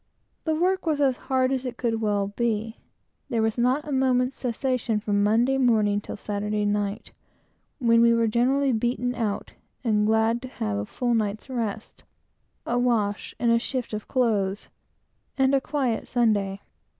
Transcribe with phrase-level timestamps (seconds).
[0.45, 2.79] The work was as hard as it could well be.
[3.29, 7.11] There was not a moment's cessation from Monday morning till Saturday night,
[7.77, 9.53] when we were generally beaten out,
[9.83, 12.03] and glad to have a full night's rest,
[12.65, 14.69] a wash and shift of clothes,
[15.37, 16.61] and a quiet Sunday.